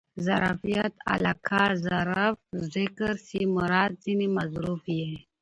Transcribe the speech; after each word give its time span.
ظرفیت 0.27 0.93
علاقه؛ 1.13 1.61
ظرف 1.87 2.35
ذکر 2.73 3.11
سي 3.27 3.41
مراد 3.55 3.91
ځني 4.03 4.27
مظروف 4.37 4.83
يي. 4.99 5.11